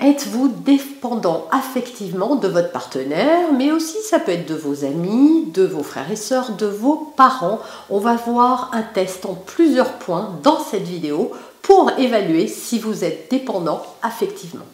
[0.00, 5.64] Êtes-vous dépendant affectivement de votre partenaire, mais aussi ça peut être de vos amis, de
[5.64, 7.58] vos frères et sœurs, de vos parents
[7.90, 11.32] On va voir un test en plusieurs points dans cette vidéo
[11.62, 14.66] pour évaluer si vous êtes dépendant affectivement.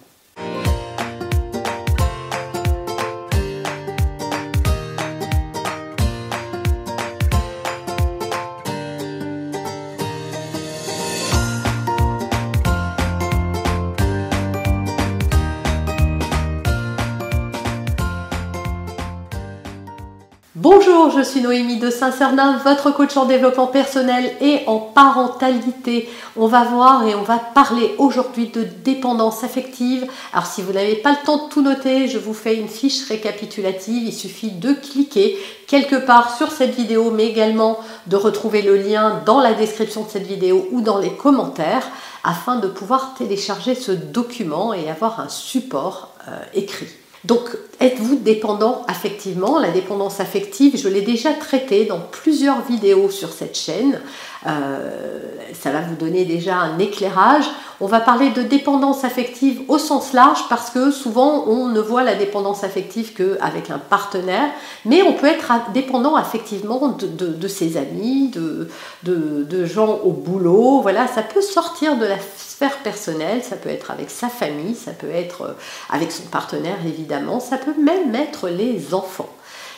[21.16, 26.08] Je suis Noémie de Saint-Cernin, votre coach en développement personnel et en parentalité.
[26.36, 30.06] On va voir et on va parler aujourd'hui de dépendance affective.
[30.32, 33.06] Alors si vous n'avez pas le temps de tout noter, je vous fais une fiche
[33.06, 34.02] récapitulative.
[34.04, 39.22] Il suffit de cliquer quelque part sur cette vidéo, mais également de retrouver le lien
[39.24, 41.86] dans la description de cette vidéo ou dans les commentaires
[42.24, 46.88] afin de pouvoir télécharger ce document et avoir un support euh, écrit.
[47.24, 47.48] Donc,
[47.80, 49.58] êtes-vous dépendant affectivement?
[49.58, 53.98] La dépendance affective, je l'ai déjà traité dans plusieurs vidéos sur cette chaîne.
[54.46, 55.20] Euh,
[55.54, 57.46] ça va vous donner déjà un éclairage.
[57.80, 62.02] On va parler de dépendance affective au sens large parce que souvent on ne voit
[62.02, 64.48] la dépendance affective qu'avec un partenaire,
[64.84, 68.68] mais on peut être dépendant affectivement de, ses amis, de,
[69.02, 70.80] de, gens au boulot.
[70.82, 72.18] Voilà, ça peut sortir de la
[72.64, 75.52] sphère personnelle, ça peut être avec sa famille, ça peut être euh,
[75.90, 79.28] avec son partenaire évidemment, ça peut même être les enfants.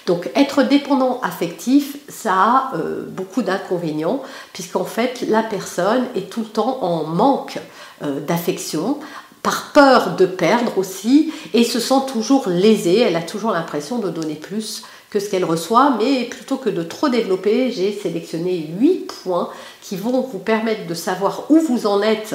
[0.07, 6.41] Donc être dépendant affectif, ça a euh, beaucoup d'inconvénients, puisqu'en fait la personne est tout
[6.41, 7.59] le temps en manque
[8.05, 9.01] euh, d'affection,
[9.43, 14.11] par peur de perdre aussi, et se sent toujours lésée, elle a toujours l'impression de
[14.11, 19.07] donner plus que ce qu'elle reçoit, mais plutôt que de trop développer, j'ai sélectionné 8
[19.07, 19.49] points
[19.83, 22.35] qui vont vous permettre de savoir où vous en êtes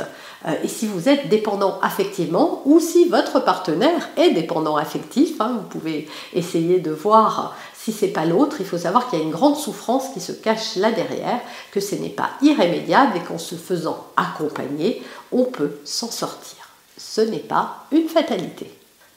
[0.64, 5.40] et si vous êtes dépendant affectivement ou si votre partenaire est dépendant affectif.
[5.40, 8.58] Hein, vous pouvez essayer de voir si c'est pas l'autre.
[8.60, 11.40] Il faut savoir qu'il y a une grande souffrance qui se cache là derrière,
[11.72, 16.58] que ce n'est pas irrémédiable et qu'en se faisant accompagner, on peut s'en sortir.
[16.98, 18.72] Ce n'est pas une fatalité.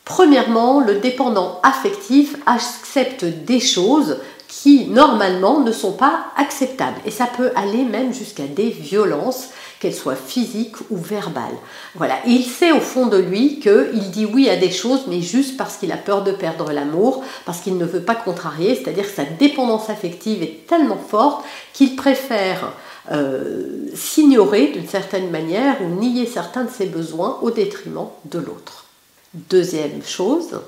[0.05, 4.19] Premièrement, le dépendant affectif accepte des choses
[4.49, 7.01] qui normalement ne sont pas acceptables.
[7.05, 9.49] Et ça peut aller même jusqu'à des violences,
[9.81, 11.57] qu'elles soient physiques ou verbales.
[11.95, 15.57] Voilà, il sait au fond de lui qu'il dit oui à des choses, mais juste
[15.57, 19.15] parce qu'il a peur de perdre l'amour, parce qu'il ne veut pas contrarier, c'est-à-dire que
[19.15, 22.73] sa dépendance affective est tellement forte qu'il préfère
[23.13, 28.87] euh, s'ignorer d'une certaine manière ou nier certains de ses besoins au détriment de l'autre.
[29.35, 30.61] Deuxième chose,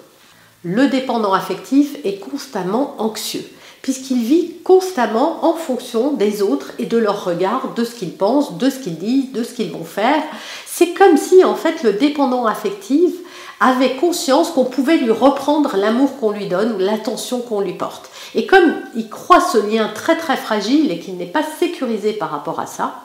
[0.62, 3.44] le dépendant affectif est constamment anxieux,
[3.82, 8.58] puisqu'il vit constamment en fonction des autres et de leur regard, de ce qu'ils pensent,
[8.58, 10.22] de ce qu'ils disent, de ce qu'ils vont faire.
[10.66, 13.12] C'est comme si en fait le dépendant affectif
[13.60, 18.10] avait conscience qu'on pouvait lui reprendre l'amour qu'on lui donne ou l'attention qu'on lui porte.
[18.34, 22.30] Et comme il croit ce lien très très fragile et qu'il n'est pas sécurisé par
[22.30, 23.02] rapport à ça,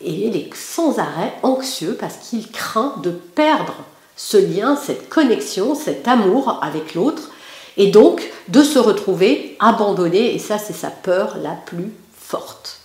[0.00, 3.74] et il est sans arrêt anxieux parce qu'il craint de perdre
[4.16, 7.30] ce lien, cette connexion, cet amour avec l'autre,
[7.76, 12.80] et donc de se retrouver abandonné, et ça c'est sa peur la plus forte.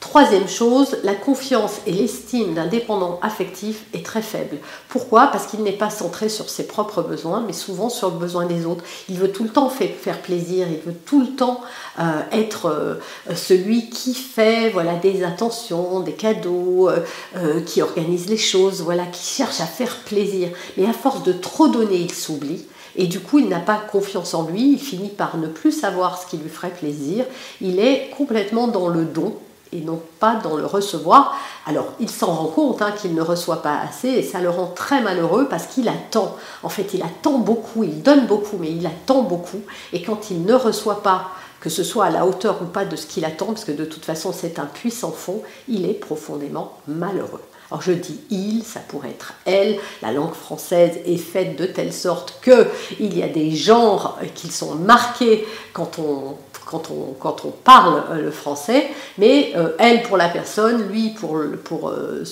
[0.00, 4.58] Troisième chose, la confiance et l'estime d'un dépendant affectif est très faible.
[4.88, 5.26] Pourquoi?
[5.26, 8.64] Parce qu'il n'est pas centré sur ses propres besoins, mais souvent sur le besoin des
[8.64, 8.84] autres.
[9.08, 11.60] Il veut tout le temps faire plaisir, il veut tout le temps
[11.98, 12.94] euh, être euh,
[13.34, 19.24] celui qui fait voilà, des attentions, des cadeaux, euh, qui organise les choses, voilà, qui
[19.24, 20.48] cherche à faire plaisir.
[20.76, 22.64] Mais à force de trop donner, il s'oublie.
[22.96, 26.20] Et du coup, il n'a pas confiance en lui, il finit par ne plus savoir
[26.20, 27.24] ce qui lui ferait plaisir.
[27.60, 29.34] Il est complètement dans le don
[29.72, 31.36] et non pas dans le recevoir.
[31.66, 34.66] Alors, il s'en rend compte hein, qu'il ne reçoit pas assez et ça le rend
[34.66, 36.36] très malheureux parce qu'il attend.
[36.62, 39.60] En fait, il attend beaucoup, il donne beaucoup, mais il attend beaucoup.
[39.92, 42.96] Et quand il ne reçoit pas, que ce soit à la hauteur ou pas de
[42.96, 46.78] ce qu'il attend, parce que de toute façon c'est un puissant fond, il est profondément
[46.86, 47.42] malheureux.
[47.70, 49.78] Alors je dis il, ça pourrait être elle.
[50.00, 52.66] La langue française est faite de telle sorte que
[52.98, 58.88] il y a des genres qui sont marqués quand on parle euh, le français,
[59.18, 62.24] mais euh, elle pour la personne, lui pour, pour euh,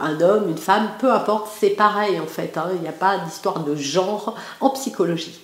[0.00, 2.56] un homme, une femme, peu importe, c'est pareil en fait.
[2.56, 2.70] Hein.
[2.74, 5.43] il n'y a pas d'histoire de genre en psychologie.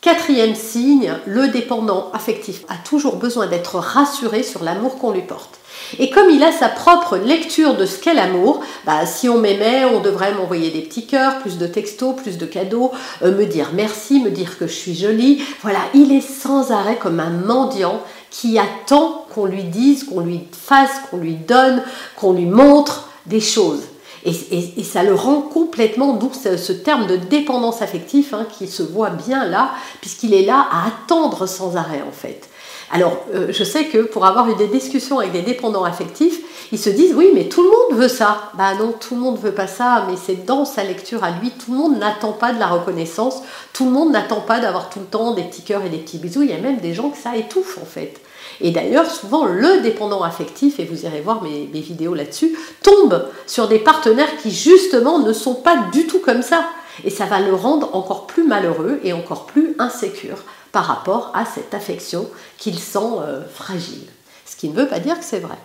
[0.00, 5.58] Quatrième signe, le dépendant affectif a toujours besoin d'être rassuré sur l'amour qu'on lui porte.
[5.98, 9.84] Et comme il a sa propre lecture de ce qu'est l'amour, bah, si on m'aimait,
[9.84, 13.70] on devrait m'envoyer des petits cœurs, plus de textos, plus de cadeaux, euh, me dire
[13.74, 15.42] merci, me dire que je suis jolie.
[15.62, 18.00] Voilà, il est sans arrêt comme un mendiant
[18.30, 21.82] qui attend qu'on lui dise, qu'on lui fasse, qu'on lui donne,
[22.16, 23.82] qu'on lui montre des choses.
[24.26, 29.10] Et, ça le rend complètement, d'où ce, terme de dépendance affective hein, qui se voit
[29.10, 29.70] bien là,
[30.00, 32.48] puisqu'il est là à attendre sans arrêt en fait.
[32.90, 36.40] Alors, euh, je sais que pour avoir eu des discussions avec des dépendants affectifs,
[36.72, 38.50] ils se disent oui, mais tout le monde veut ça.
[38.54, 41.50] Bah non, tout le monde veut pas ça, mais c'est dans sa lecture à lui.
[41.50, 43.42] Tout le monde n'attend pas de la reconnaissance.
[43.72, 46.18] Tout le monde n'attend pas d'avoir tout le temps des petits cœurs et des petits
[46.18, 46.42] bisous.
[46.42, 48.20] Il y a même des gens que ça étouffe en fait.
[48.60, 53.68] Et d'ailleurs, souvent, le dépendant affectif, et vous irez voir mes, vidéos là-dessus, tombe sur
[53.68, 56.64] des partenaires qui justement ne sont pas du tout comme ça.
[57.04, 60.38] Et ça va le rendre encore plus malheureux et encore plus insécure
[60.72, 64.06] par rapport à cette affection qu'il sent euh, fragile.
[64.46, 65.58] Ce qui ne veut pas dire que c'est vrai.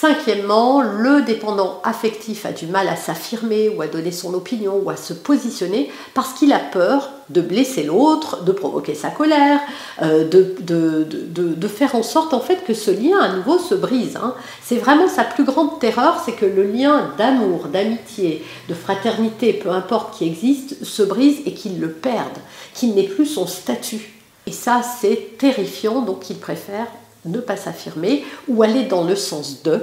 [0.00, 4.88] Cinquièmement, le dépendant affectif a du mal à s'affirmer ou à donner son opinion ou
[4.88, 9.60] à se positionner parce qu'il a peur de blesser l'autre, de provoquer sa colère,
[10.00, 14.16] euh, de, faire en sorte en fait que ce lien à nouveau se brise.
[14.16, 14.32] Hein.
[14.62, 19.68] C'est vraiment sa plus grande terreur, c'est que le lien d'amour, d'amitié, de fraternité, peu
[19.68, 22.38] importe qui existe, se brise et qu'il le perde,
[22.72, 24.14] qu'il n'ait plus son statut.
[24.46, 26.86] Et ça, c'est terrifiant, donc il préfère
[27.24, 29.80] ne pas s'affirmer ou aller dans le sens de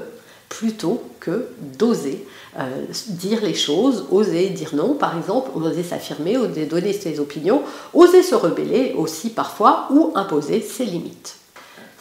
[0.50, 2.26] plutôt que d'oser
[2.58, 7.62] euh, dire les choses, oser dire non par exemple, oser s'affirmer, oser donner ses opinions,
[7.94, 11.36] oser se rebeller aussi parfois ou imposer ses limites.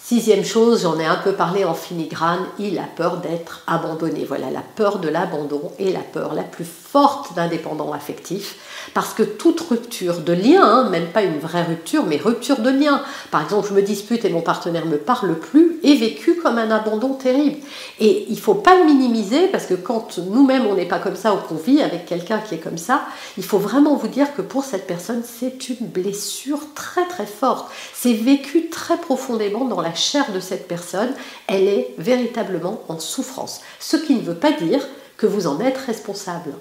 [0.09, 4.25] Sixième chose, j'en ai un peu parlé en filigrane, il a peur d'être abandonné.
[4.25, 8.55] Voilà, la peur de l'abandon est la peur la plus forte d'un dépendant affectif,
[8.95, 12.71] parce que toute rupture de lien, hein, même pas une vraie rupture, mais rupture de
[12.71, 16.57] lien, par exemple je me dispute et mon partenaire me parle plus, est vécu comme
[16.57, 17.59] un abandon terrible.
[17.99, 21.35] Et il faut pas le minimiser, parce que quand nous-mêmes on n'est pas comme ça
[21.35, 23.03] ou qu'on vit avec quelqu'un qui est comme ça,
[23.37, 27.69] il faut vraiment vous dire que pour cette personne, c'est une blessure très très forte.
[27.93, 31.13] C'est vécu très profondément dans la chair de cette personne,
[31.49, 33.61] elle est véritablement en souffrance.
[33.81, 36.53] Ce qui ne veut pas dire que vous en êtes responsable.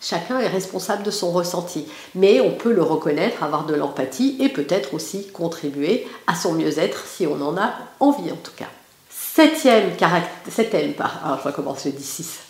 [0.00, 1.86] Chacun est responsable de son ressenti,
[2.16, 7.06] mais on peut le reconnaître, avoir de l'empathie et peut-être aussi contribuer à son mieux-être
[7.06, 8.66] si on en a envie en tout cas.
[9.08, 9.92] Septième,
[10.50, 12.40] septième, alors je recommence, le 6.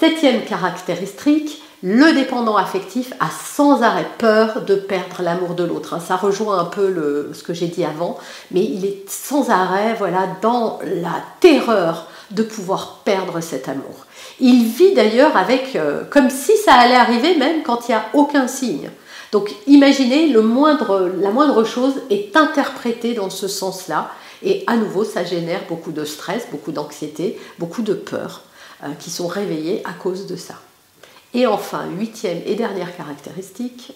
[0.00, 5.94] Septième caractéristique, le dépendant affectif a sans arrêt peur de perdre l'amour de l'autre.
[5.94, 6.00] Hein.
[6.00, 8.18] Ça rejoint un peu ce que j'ai dit avant,
[8.50, 14.06] mais il est sans arrêt voilà, dans la terreur de pouvoir perdre cet amour.
[14.40, 18.06] Il vit d'ailleurs avec, euh, comme si ça allait arriver même quand il n'y a
[18.12, 18.90] aucun signe.
[19.30, 24.10] Donc imaginez, la moindre chose est interprétée dans ce sens-là,
[24.42, 28.42] et à nouveau, ça génère beaucoup de stress, beaucoup d'anxiété, beaucoup de peur
[28.84, 30.54] euh, qui sont réveillées à cause de ça.
[31.34, 33.92] Et enfin, huitième et dernière caractéristique,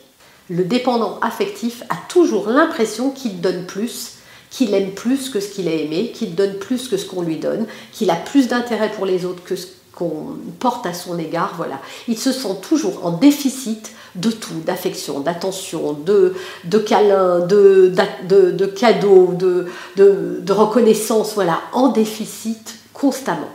[0.50, 4.19] le dépendant affectif a toujours l'impression qu'il donne plus,
[4.50, 7.37] qu'il aime plus que ce qu'il a aimé, qu'il donne plus que ce qu'on lui
[7.37, 11.55] donne, qu'il a plus d'intérêt pour les autres que ce qu'on porte à son égard.
[11.56, 11.81] Voilà.
[12.06, 16.34] Il se sent toujours en déficit de tout, d'affection, d'attention, de,
[16.64, 17.93] de câlins, de,
[18.29, 23.49] de, cadeaux, de, de reconnaissance, voilà, en déficit constamment.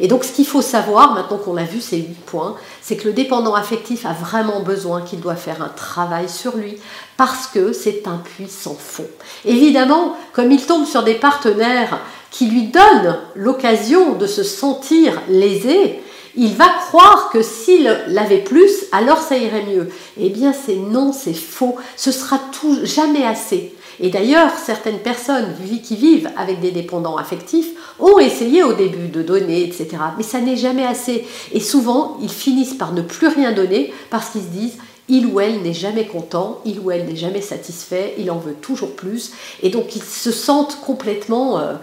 [0.00, 3.08] Et donc ce qu'il faut savoir, maintenant qu'on a vu ces huit points, c'est que
[3.08, 6.76] le dépendant affectif a vraiment besoin qu'il doit faire un travail sur lui
[7.16, 9.06] parce que c'est un puits sans fond.
[9.44, 11.98] Évidemment, comme il tombe sur des partenaires
[12.30, 16.02] qui lui donnent l'occasion de se sentir lésé,
[16.36, 19.88] il va croire que s'il l'avait plus, alors ça irait mieux.
[20.18, 21.76] Eh bien, c'est non, c'est faux.
[21.96, 23.74] Ce sera tout, jamais assez.
[24.00, 29.22] Et d'ailleurs, certaines personnes qui vivent avec des dépendants affectifs ont essayé au début de
[29.22, 29.88] donner, etc.
[30.18, 31.26] Mais ça n'est jamais assez.
[31.52, 34.76] Et souvent, ils finissent par ne plus rien donner parce qu'ils se disent
[35.08, 38.54] il ou elle n'est jamais content, il ou elle n'est jamais satisfait, il en veut
[38.54, 39.32] toujours plus.
[39.62, 41.74] Et donc, ils se sentent complètement euh,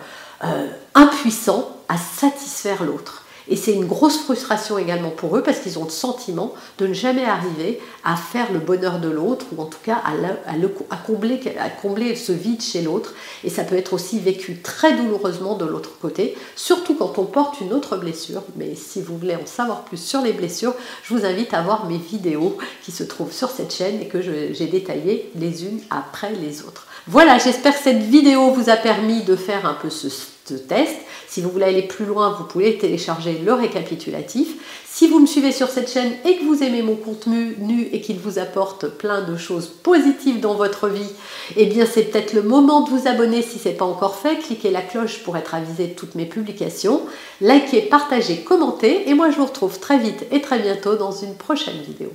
[0.44, 3.23] euh, impuissants à satisfaire l'autre.
[3.50, 6.94] Et c'est une grosse frustration également pour eux parce qu'ils ont le sentiment de ne
[6.94, 11.70] jamais arriver à faire le bonheur de l'autre ou en tout cas à, combler, à
[11.70, 13.14] combler ce vide chez l'autre.
[13.44, 17.60] Et ça peut être aussi vécu très douloureusement de l'autre côté, surtout quand on porte
[17.62, 18.44] une autre blessure.
[18.56, 21.86] Mais si vous voulez en savoir plus sur les blessures, je vous invite à voir
[21.88, 26.32] mes vidéos qui se trouvent sur cette chaîne et que j'ai détaillées les unes après
[26.34, 26.88] les autres.
[27.08, 30.08] Voilà, j'espère que cette vidéo vous a permis de faire un peu ce
[30.52, 30.96] test.
[31.28, 34.56] Si vous voulez aller plus loin, vous pouvez télécharger le récapitulatif.
[34.86, 38.02] Si vous me suivez sur cette chaîne et que vous aimez mon contenu nu et
[38.02, 41.12] qu'il vous apporte plein de choses positives dans votre vie,
[41.56, 44.38] eh bien c'est peut-être le moment de vous abonner si ce n'est pas encore fait.
[44.38, 47.02] Cliquez la cloche pour être avisé de toutes mes publications.
[47.42, 51.36] Likez, partagez, commentez et moi je vous retrouve très vite et très bientôt dans une
[51.36, 52.12] prochaine vidéo.